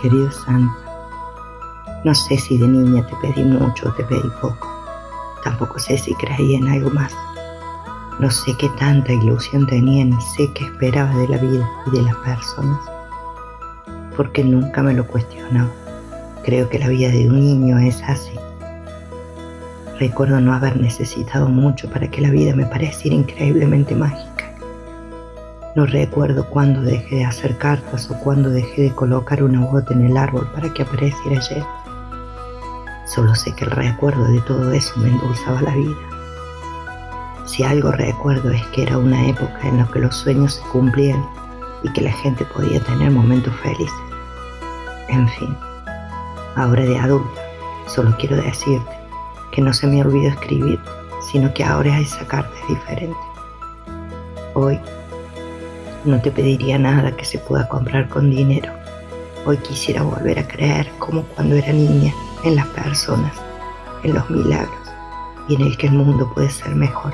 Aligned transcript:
querido 0.00 0.30
Santo. 0.30 0.72
No 2.04 2.14
sé 2.14 2.38
si 2.38 2.56
de 2.56 2.66
niña 2.66 3.06
te 3.06 3.16
pedí 3.16 3.44
mucho 3.44 3.88
o 3.88 3.92
te 3.92 4.04
pedí 4.04 4.30
poco. 4.40 4.66
Tampoco 5.44 5.78
sé 5.78 5.98
si 5.98 6.14
creí 6.14 6.54
en 6.54 6.68
algo 6.68 6.90
más. 6.90 7.12
No 8.18 8.30
sé 8.30 8.52
qué 8.58 8.68
tanta 8.78 9.12
ilusión 9.12 9.66
tenía 9.66 10.04
ni 10.04 10.20
sé 10.20 10.50
qué 10.54 10.64
esperaba 10.64 11.14
de 11.16 11.28
la 11.28 11.38
vida 11.38 11.70
y 11.86 11.90
de 11.96 12.02
las 12.02 12.16
personas. 12.16 12.80
Porque 14.16 14.44
nunca 14.44 14.82
me 14.82 14.94
lo 14.94 15.06
cuestionaba. 15.06 15.70
Creo 16.44 16.68
que 16.68 16.78
la 16.78 16.88
vida 16.88 17.08
de 17.10 17.28
un 17.28 17.40
niño 17.40 17.78
es 17.78 18.02
así. 18.02 18.32
Recuerdo 19.98 20.40
no 20.40 20.54
haber 20.54 20.80
necesitado 20.80 21.48
mucho 21.48 21.90
para 21.90 22.10
que 22.10 22.22
la 22.22 22.30
vida 22.30 22.54
me 22.54 22.64
pareciera 22.64 23.14
increíblemente 23.14 23.94
mágica. 23.94 24.29
No 25.76 25.86
recuerdo 25.86 26.44
cuándo 26.46 26.80
dejé 26.80 27.16
de 27.16 27.24
hacer 27.24 27.56
cartas 27.56 28.10
o 28.10 28.18
cuándo 28.18 28.50
dejé 28.50 28.82
de 28.82 28.94
colocar 28.94 29.40
una 29.40 29.64
gota 29.66 29.94
en 29.94 30.06
el 30.06 30.16
árbol 30.16 30.50
para 30.52 30.72
que 30.74 30.82
apareciera 30.82 31.38
ayer. 31.38 31.64
Solo 33.06 33.34
sé 33.36 33.54
que 33.54 33.64
el 33.64 33.70
recuerdo 33.70 34.24
de 34.24 34.40
todo 34.40 34.72
eso 34.72 34.92
me 34.98 35.10
endulzaba 35.10 35.62
la 35.62 35.76
vida. 35.76 35.96
Si 37.44 37.62
algo 37.62 37.92
recuerdo 37.92 38.50
es 38.50 38.66
que 38.68 38.82
era 38.82 38.98
una 38.98 39.28
época 39.28 39.60
en 39.62 39.78
la 39.78 39.86
que 39.86 40.00
los 40.00 40.16
sueños 40.16 40.54
se 40.54 40.62
cumplían 40.70 41.24
y 41.84 41.92
que 41.92 42.00
la 42.00 42.12
gente 42.12 42.44
podía 42.46 42.80
tener 42.80 43.12
momentos 43.12 43.54
felices. 43.60 43.94
En 45.08 45.28
fin, 45.28 45.56
ahora 46.56 46.82
de 46.82 46.98
adulta, 46.98 47.40
solo 47.86 48.12
quiero 48.18 48.36
decirte 48.36 48.90
que 49.52 49.62
no 49.62 49.72
se 49.72 49.86
me 49.86 50.02
olvidó 50.02 50.30
escribir, 50.30 50.80
sino 51.30 51.52
que 51.54 51.62
ahora 51.62 51.96
esa 52.00 52.26
carta 52.26 52.50
es 52.62 52.68
diferente. 52.68 53.18
Hoy 54.54 54.80
no 56.04 56.20
te 56.20 56.30
pediría 56.30 56.78
nada 56.78 57.14
que 57.16 57.24
se 57.24 57.38
pueda 57.38 57.68
comprar 57.68 58.08
con 58.08 58.30
dinero. 58.30 58.72
Hoy 59.44 59.56
quisiera 59.58 60.02
volver 60.02 60.38
a 60.38 60.48
creer 60.48 60.90
como 60.98 61.22
cuando 61.22 61.56
era 61.56 61.72
niña 61.72 62.12
en 62.44 62.56
las 62.56 62.66
personas, 62.68 63.32
en 64.02 64.14
los 64.14 64.28
milagros 64.30 64.74
y 65.48 65.56
en 65.56 65.62
el 65.62 65.76
que 65.76 65.88
el 65.88 65.94
mundo 65.94 66.30
puede 66.34 66.50
ser 66.50 66.74
mejor. 66.74 67.12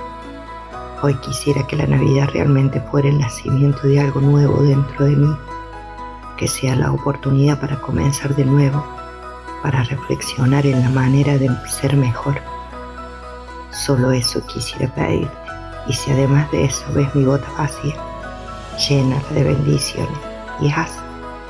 Hoy 1.03 1.15
quisiera 1.17 1.67
que 1.67 1.77
la 1.77 1.87
Navidad 1.87 2.29
realmente 2.33 2.81
fuera 2.81 3.09
el 3.09 3.19
nacimiento 3.19 3.87
de 3.87 4.01
algo 4.01 4.21
nuevo 4.21 4.63
dentro 4.63 5.05
de 5.05 5.17
mí, 5.17 5.37
que 6.37 6.49
sea 6.49 6.77
la 6.77 6.93
oportunidad 6.93 7.61
para 7.61 7.81
comenzar 7.81 8.35
de 8.35 8.45
nuevo, 8.45 8.85
para 9.63 9.83
reflexionar 9.85 10.65
en 10.67 10.81
la 10.81 10.91
manera 10.91 11.39
de 11.39 11.51
ser 11.69 11.97
mejor. 11.97 12.41
Solo 13.71 14.13
eso 14.13 14.45
quisiera 14.47 14.93
pedirte, 14.95 15.37
y 15.87 15.93
si 15.93 16.11
además 16.13 16.51
de 16.51 16.65
eso 16.65 16.85
ves 16.95 17.15
mi 17.15 17.25
bota 17.25 17.47
vacía, 17.59 17.95
llena 18.77 19.23
de 19.31 19.45
bendiciones 19.45 20.19
y 20.61 20.71
haz 20.71 20.93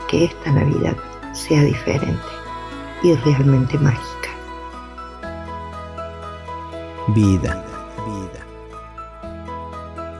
que 0.08 0.24
esta 0.24 0.52
Navidad 0.52 0.96
sea 1.32 1.62
diferente 1.62 2.22
y 3.02 3.14
realmente 3.14 3.78
mágica. 3.78 4.30
Vida, 7.08 7.64
vida. 8.06 8.46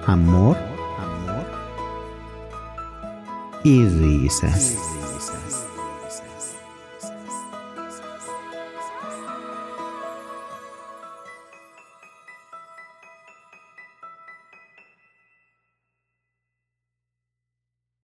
Amor, 0.07 0.57
amor 0.99 1.47
y 3.65 3.89
risas. 3.89 4.77